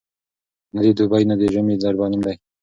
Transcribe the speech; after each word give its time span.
نه 0.73 0.79
دي 0.85 0.91
دوبی 0.97 1.23
نه 1.31 1.35
دي 1.39 1.47
ژمی 1.53 1.75
در 1.81 1.93
معلوم 1.99 2.21
دی 2.25 2.35